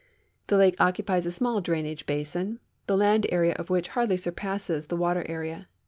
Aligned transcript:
The 0.47 0.57
lake 0.57 0.73
occupies 0.79 1.27
a 1.27 1.31
small 1.31 1.61
drainage 1.61 2.07
basin, 2.07 2.59
the 2.87 2.97
land 2.97 3.27
area 3.29 3.53
of 3.53 3.69
which 3.69 3.89
hardly 3.89 4.17
surpasses 4.17 4.87
the 4.87 4.97
water 4.97 5.23
area. 5.29 5.67